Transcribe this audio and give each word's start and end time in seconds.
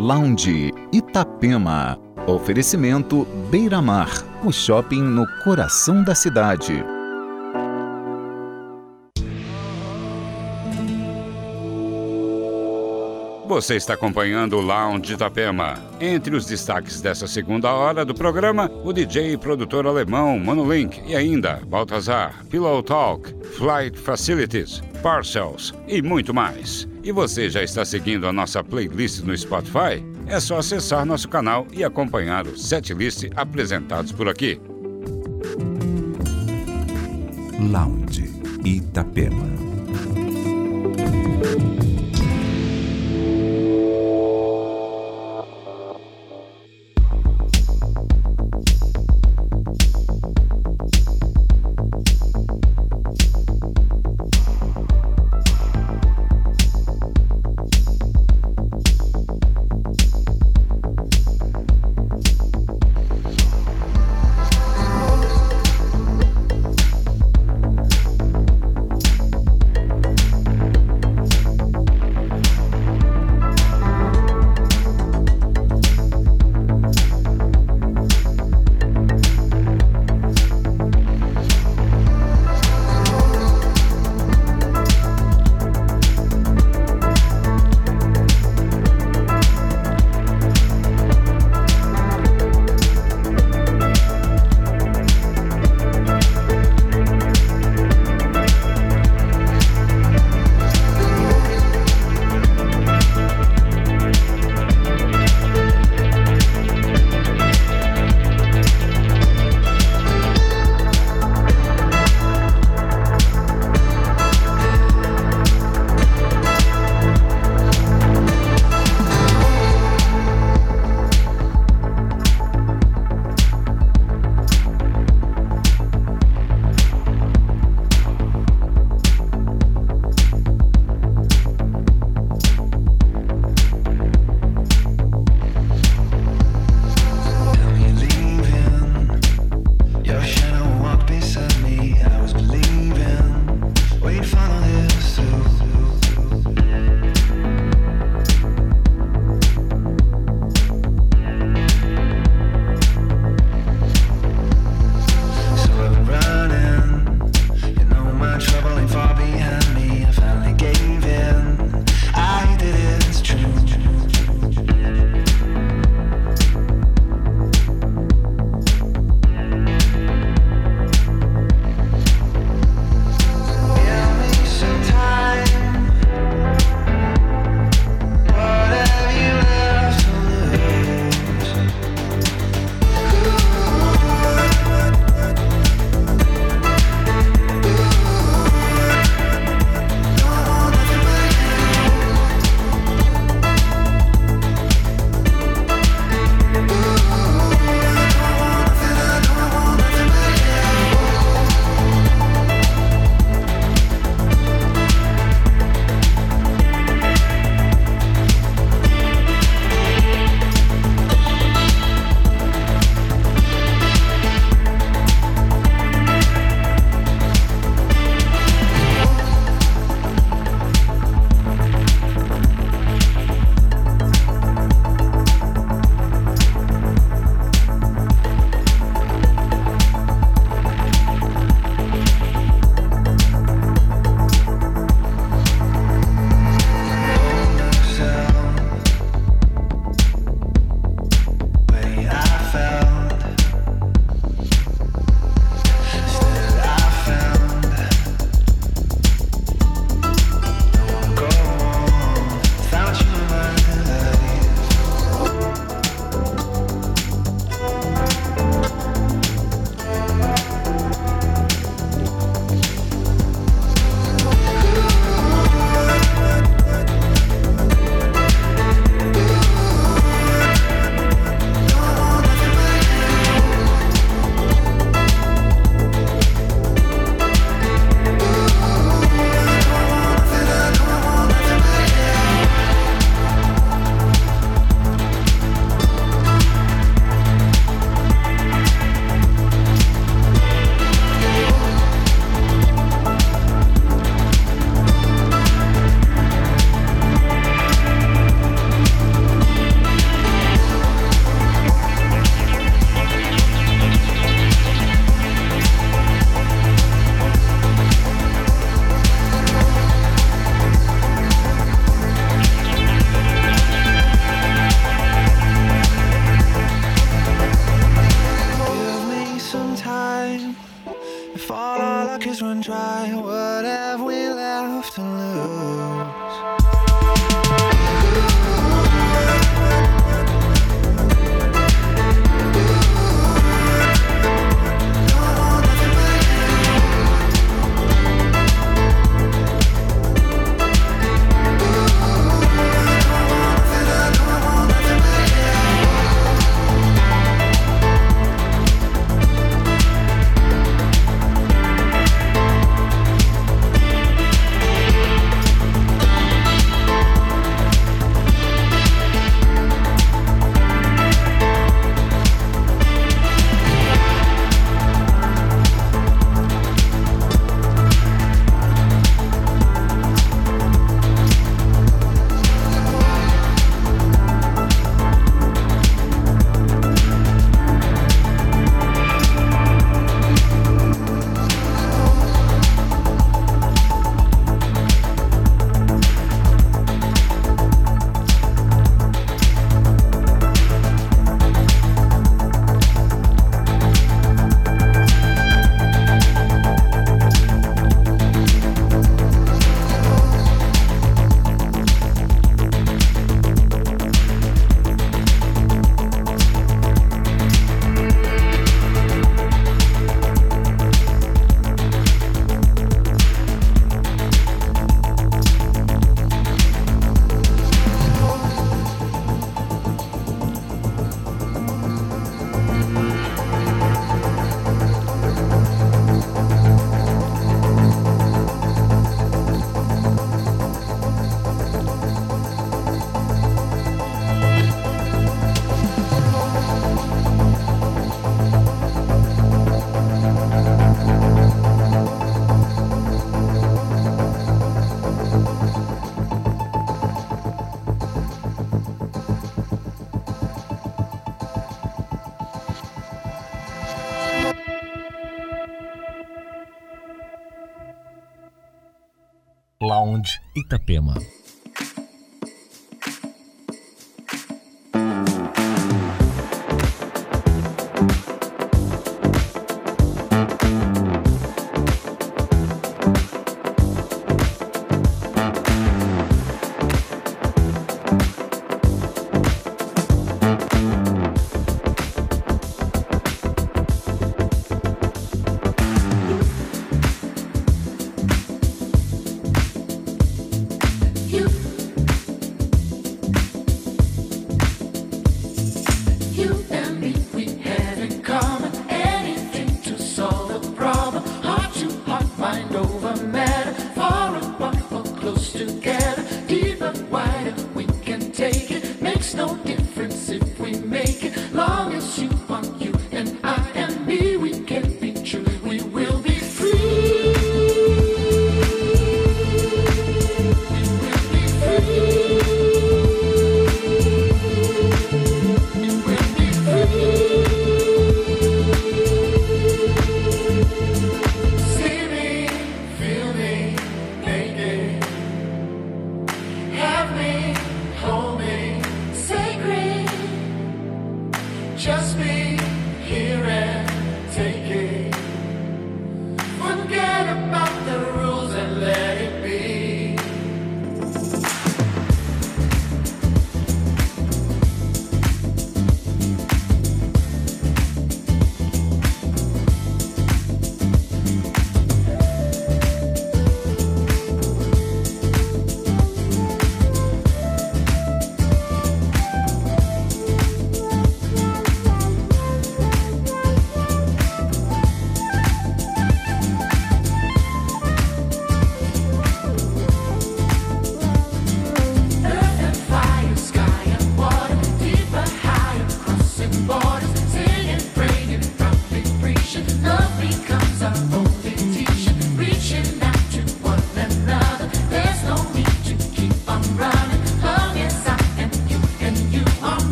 Lounge 0.00 0.72
Itapema. 0.90 1.98
Oferecimento 2.26 3.26
Beira 3.50 3.82
Mar, 3.82 4.08
o 4.42 4.50
shopping 4.50 5.02
no 5.02 5.26
coração 5.44 6.02
da 6.02 6.14
cidade. 6.14 6.82
Você 13.46 13.76
está 13.76 13.92
acompanhando 13.92 14.56
o 14.56 14.62
Lounge 14.62 15.12
Itapema. 15.12 15.74
Entre 16.00 16.34
os 16.34 16.46
destaques 16.46 17.02
dessa 17.02 17.26
segunda 17.26 17.70
hora 17.70 18.02
do 18.02 18.14
programa, 18.14 18.70
o 18.82 18.94
DJ 18.94 19.34
e 19.34 19.36
produtor 19.36 19.86
alemão 19.86 20.38
Monolink 20.38 21.02
e 21.06 21.14
ainda 21.14 21.60
Baltazar, 21.66 22.42
Pillow 22.48 22.82
Talk, 22.82 23.34
Flight 23.58 23.98
Facilities, 23.98 24.80
Parcels 25.02 25.74
e 25.86 26.00
muito 26.00 26.32
mais. 26.32 26.89
E 27.02 27.12
você 27.12 27.48
já 27.48 27.62
está 27.62 27.84
seguindo 27.84 28.26
a 28.26 28.32
nossa 28.32 28.62
playlist 28.62 29.20
no 29.22 29.36
Spotify? 29.36 30.04
É 30.26 30.38
só 30.38 30.58
acessar 30.58 31.06
nosso 31.06 31.28
canal 31.28 31.66
e 31.72 31.82
acompanhar 31.82 32.46
os 32.46 32.62
set 32.68 32.92
lists 32.92 33.30
apresentados 33.34 34.12
por 34.12 34.28
aqui. 34.28 34.60
Lounge 37.58 38.30
Itapema. 38.64 39.49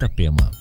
Itapema. 0.00 0.59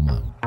Mom. 0.00 0.39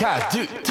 God, 0.00 0.32
dude. 0.32 0.69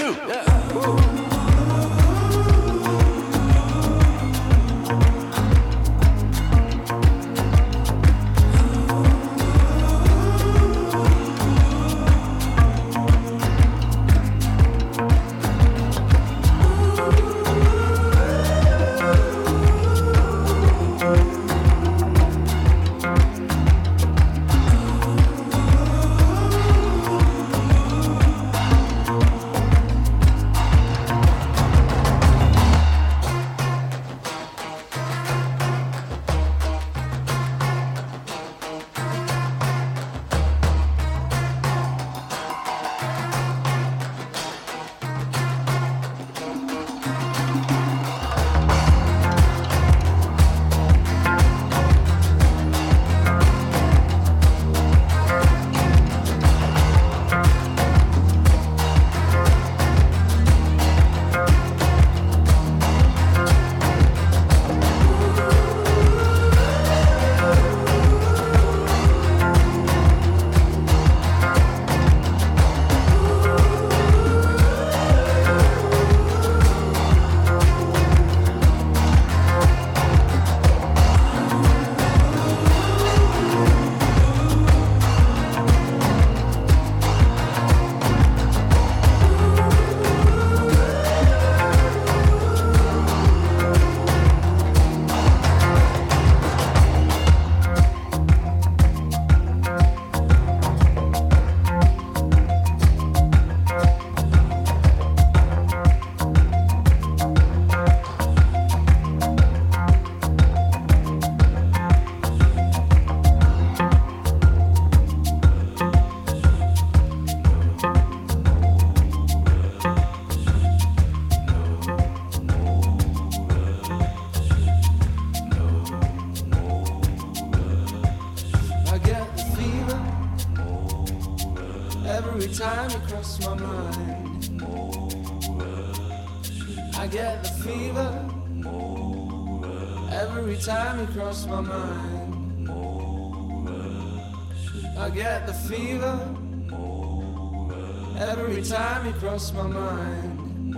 my 149.53 149.67
mind. 149.67 150.75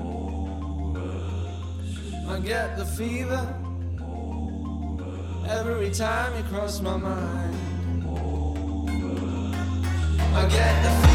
I 2.28 2.40
get 2.40 2.78
the 2.78 2.86
fever 2.86 3.56
every 5.50 5.92
time 5.92 6.38
you 6.38 6.44
cross 6.44 6.82
my 6.82 6.98
mind. 6.98 7.56
I 10.34 10.48
get 10.50 10.84
the 10.84 10.90
fever. 10.90 11.11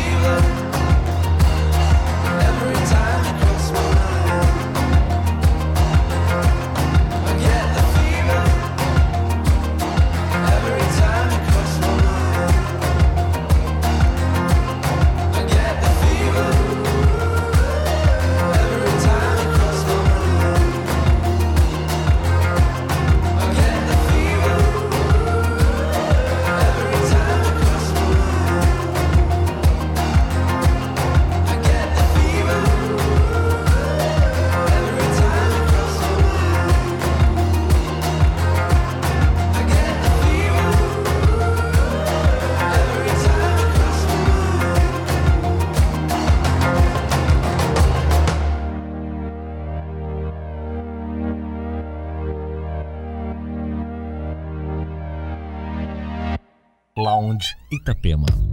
тема. 58.16 58.45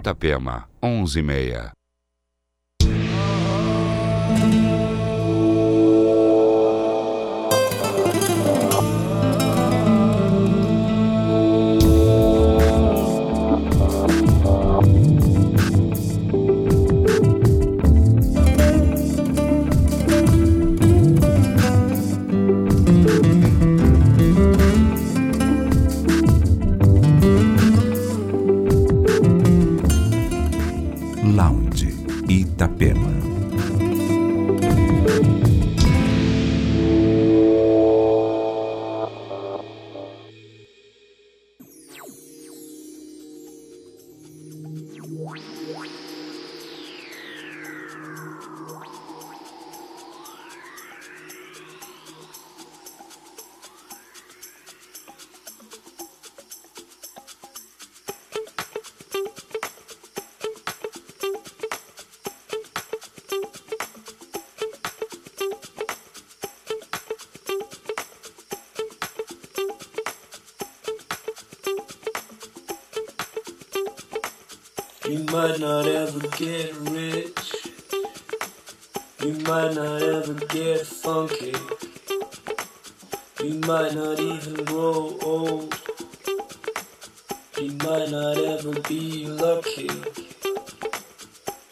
Itapema, 0.00 0.66
11 0.80 1.18
e 1.18 1.22
meia. 1.22 1.79
Might 83.82 83.94
not 83.94 84.20
even 84.20 84.64
grow 84.64 85.16
old. 85.22 85.74
You 87.58 87.72
might 87.86 88.10
not 88.10 88.36
ever 88.36 88.78
be 88.80 89.24
lucky. 89.26 89.88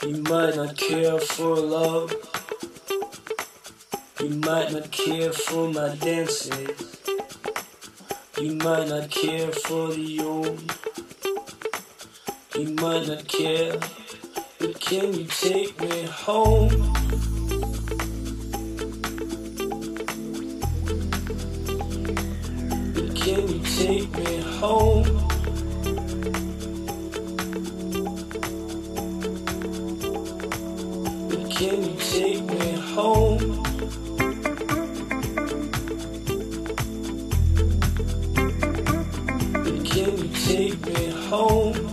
You 0.03 0.23
might 0.23 0.57
not 0.57 0.75
care 0.79 1.19
for 1.19 1.57
love. 1.57 2.15
You 4.21 4.31
might 4.31 4.73
not 4.73 4.91
care 4.91 5.33
for 5.35 5.71
my 5.71 5.95
dances. 5.97 6.97
You 8.41 8.55
might 8.55 8.89
not 8.89 9.11
care 9.11 9.53
for 9.53 9.89
the 9.89 10.21
old. 10.21 10.73
You 12.55 12.75
might 12.77 13.07
not 13.07 13.29
care, 13.29 13.79
but 14.59 14.81
can 14.81 15.13
you 15.13 15.27
take 15.27 15.79
me 15.79 16.05
home? 16.05 16.98
Take 23.89 24.13
me 24.19 24.37
home? 24.61 25.05
Can 31.49 31.83
you 31.85 31.97
take 31.99 32.43
me 32.43 32.73
home? 32.93 33.65
Can 39.85 40.19
you 40.19 40.29
take 40.35 40.85
me 40.85 41.11
home? 41.31 41.88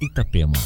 Itapema. 0.00 0.58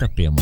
Itapema. 0.00 0.40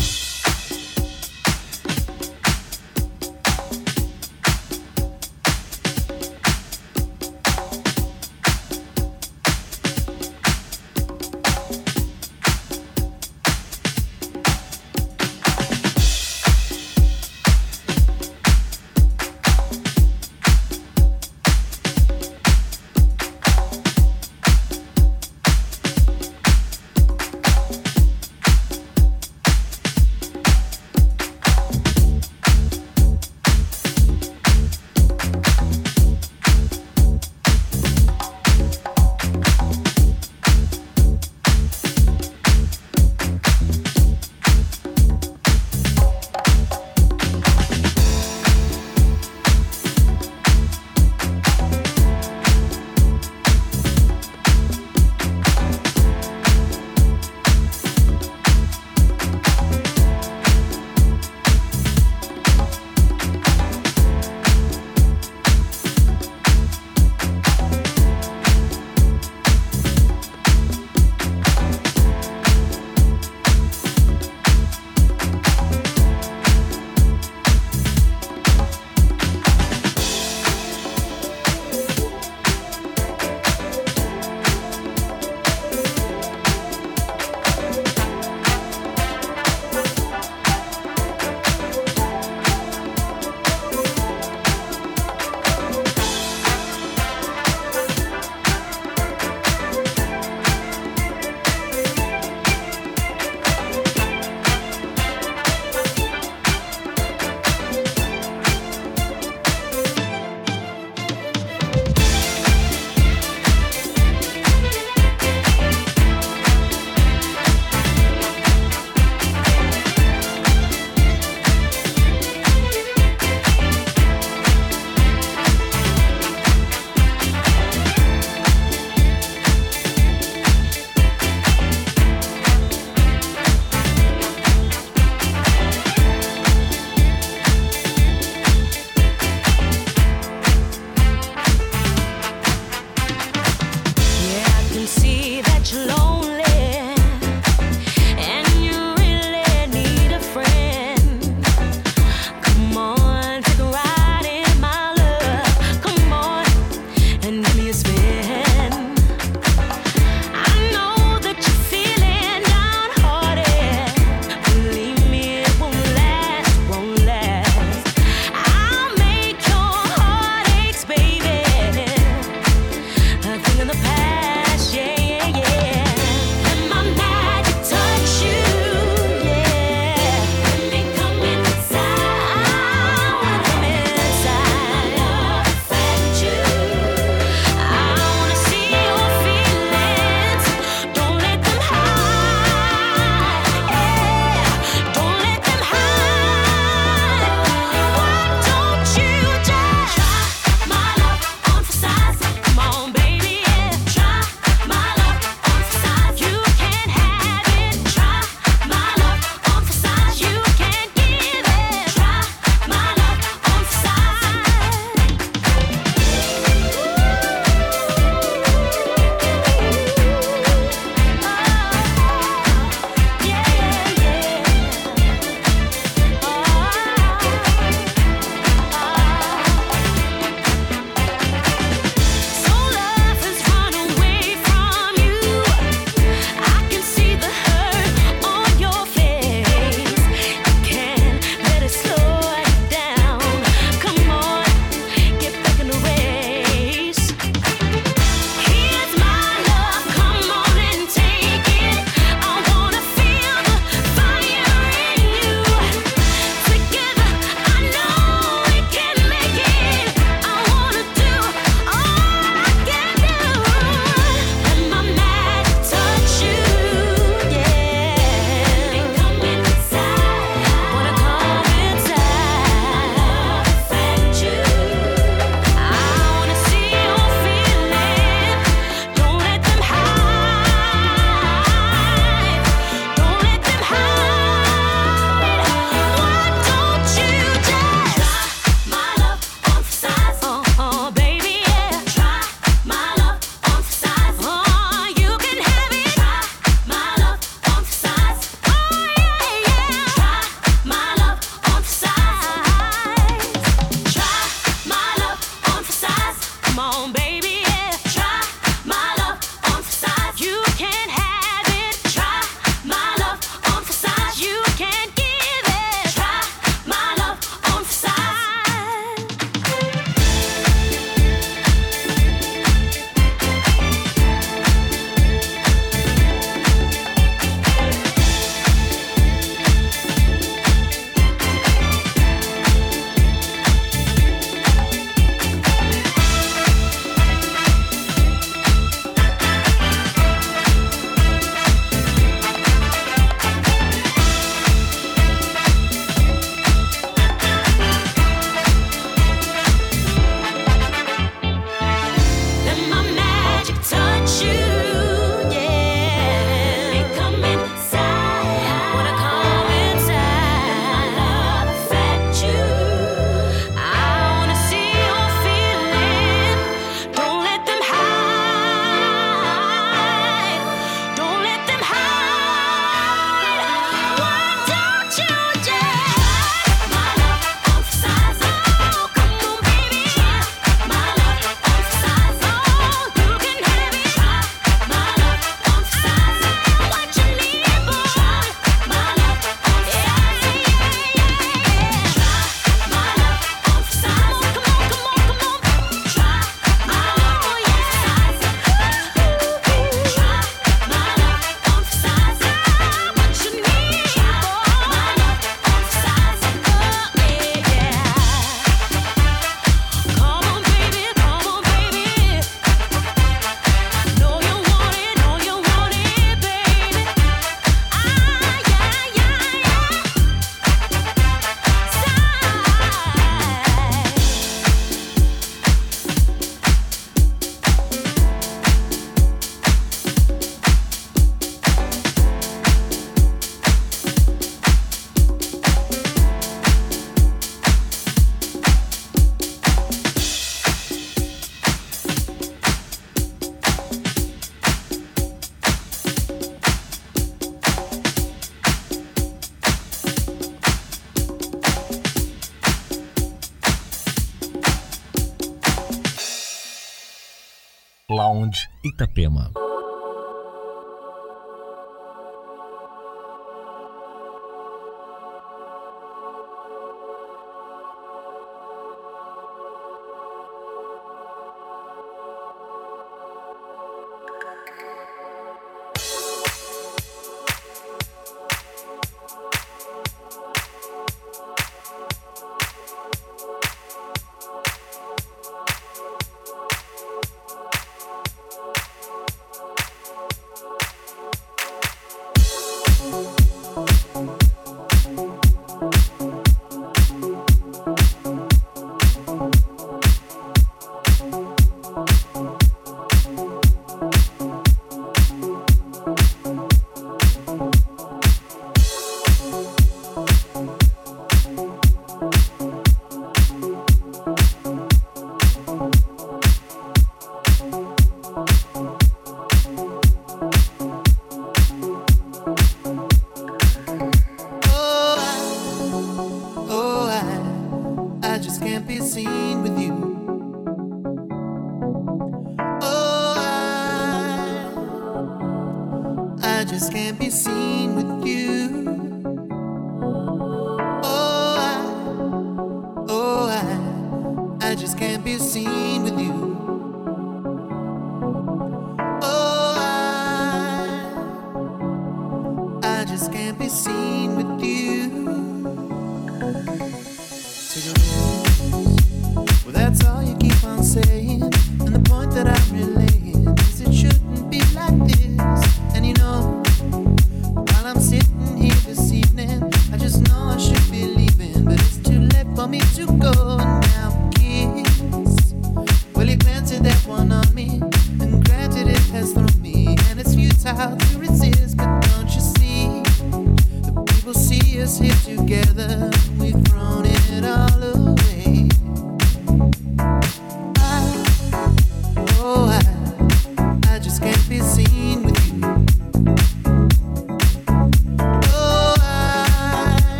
Mom. 459.09 459.38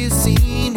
you've 0.00 0.12
seen 0.14 0.69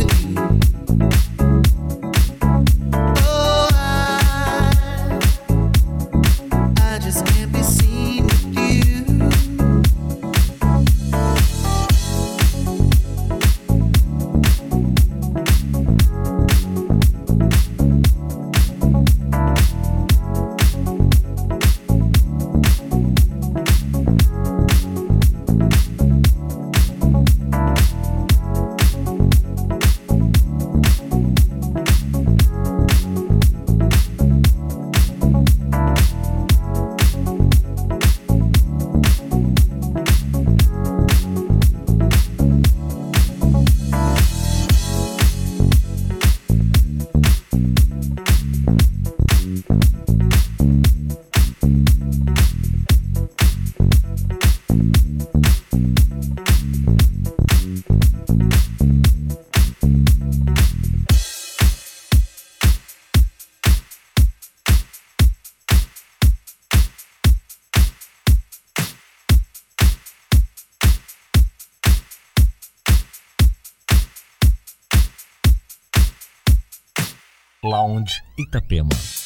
Lounge 78.03 78.21
Itapema. 78.37 79.22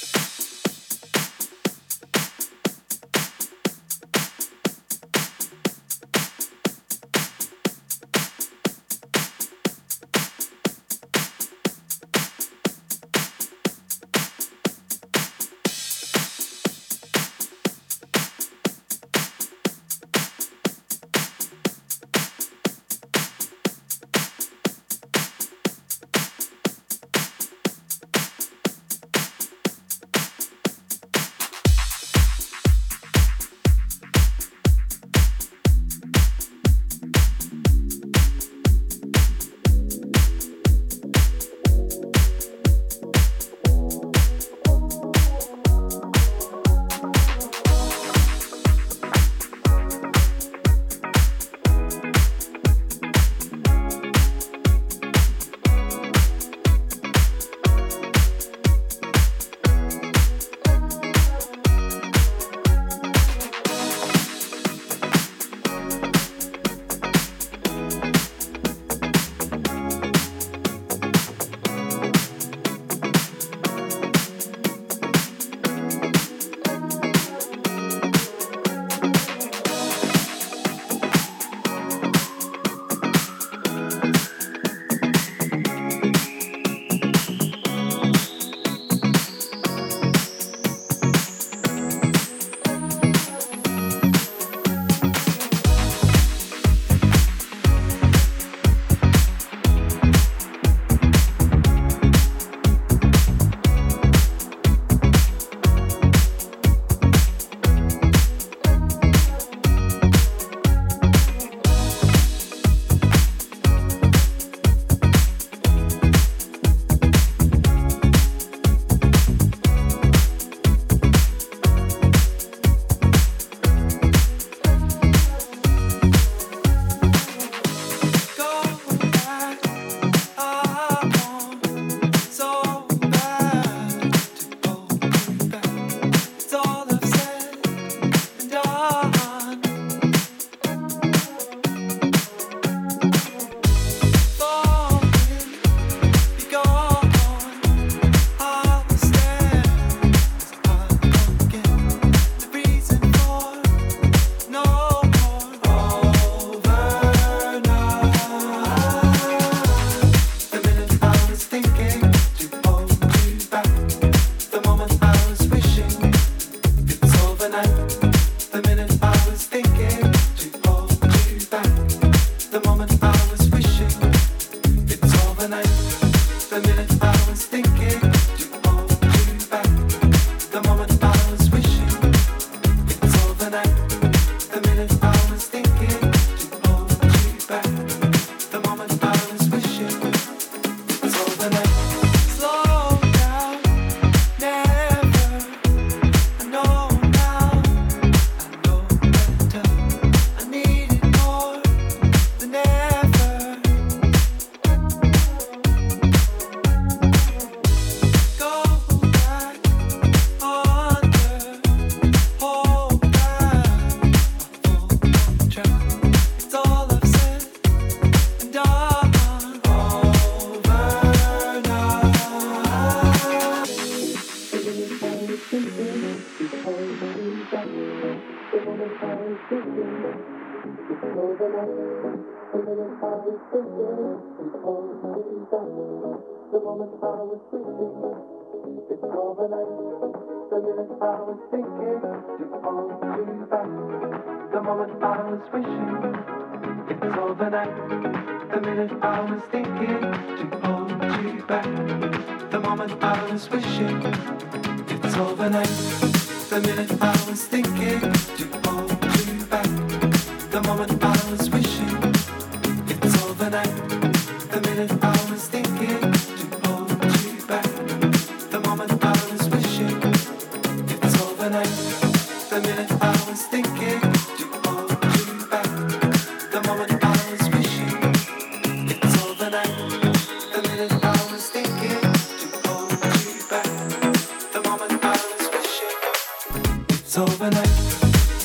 the 287.49 287.55
night, 287.55 287.67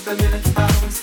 the 0.05 0.15
minutes, 0.23 0.57
hours. 0.57 1.02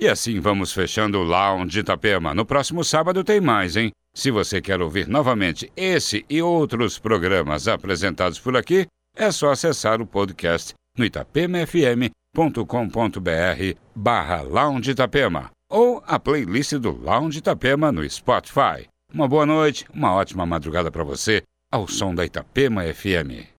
E 0.00 0.08
assim 0.08 0.40
vamos 0.40 0.72
fechando 0.72 1.18
o 1.18 1.22
Lounge 1.22 1.80
Itapema. 1.80 2.32
No 2.32 2.46
próximo 2.46 2.82
sábado 2.82 3.22
tem 3.22 3.38
mais, 3.38 3.76
hein? 3.76 3.92
Se 4.14 4.30
você 4.30 4.58
quer 4.58 4.80
ouvir 4.80 5.06
novamente 5.06 5.70
esse 5.76 6.24
e 6.28 6.40
outros 6.40 6.98
programas 6.98 7.68
apresentados 7.68 8.40
por 8.40 8.56
aqui, 8.56 8.86
é 9.14 9.30
só 9.30 9.50
acessar 9.50 10.00
o 10.00 10.06
podcast 10.06 10.72
no 10.96 11.04
itapemafm.com.br 11.04 12.10
barra 13.94 14.40
Lounge 14.40 14.92
Itapema 14.92 15.50
ou 15.70 16.02
a 16.06 16.18
playlist 16.18 16.72
do 16.76 16.92
Lounge 16.92 17.38
Itapema 17.38 17.92
no 17.92 18.08
Spotify. 18.08 18.88
Uma 19.12 19.28
boa 19.28 19.44
noite, 19.44 19.84
uma 19.92 20.14
ótima 20.14 20.46
madrugada 20.46 20.90
para 20.90 21.04
você, 21.04 21.42
ao 21.70 21.86
som 21.86 22.14
da 22.14 22.24
Itapema 22.24 22.82
FM. 22.84 23.46